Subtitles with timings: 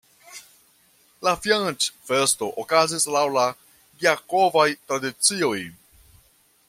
[1.27, 3.45] La fianĉfesto okazis laŭ la
[4.05, 5.57] gjakovaj tradicioj.